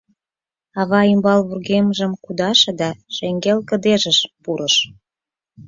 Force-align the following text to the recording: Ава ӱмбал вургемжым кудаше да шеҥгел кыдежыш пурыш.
Ава 0.79 1.01
ӱмбал 1.13 1.39
вургемжым 1.47 2.11
кудаше 2.23 2.71
да 2.81 2.89
шеҥгел 3.15 3.59
кыдежыш 3.69 4.19
пурыш. 4.43 4.75